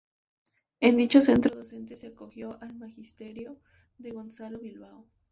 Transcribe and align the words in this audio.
En 0.79 0.95
dicho 0.95 1.21
centro 1.21 1.55
docente 1.55 1.95
se 1.95 2.07
acogió 2.07 2.59
al 2.59 2.73
magisterio 2.73 3.59
de 3.99 4.09
Gonzalo 4.09 4.57
Bilbao. 4.57 5.05